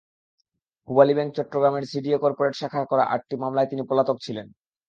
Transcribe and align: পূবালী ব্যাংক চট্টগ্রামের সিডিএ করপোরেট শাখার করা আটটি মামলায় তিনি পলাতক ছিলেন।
পূবালী 0.87 1.13
ব্যাংক 1.17 1.31
চট্টগ্রামের 1.37 1.83
সিডিএ 1.91 2.17
করপোরেট 2.23 2.53
শাখার 2.59 2.85
করা 2.91 3.03
আটটি 3.13 3.35
মামলায় 3.43 3.69
তিনি 3.71 3.83
পলাতক 3.89 4.17
ছিলেন। 4.25 4.47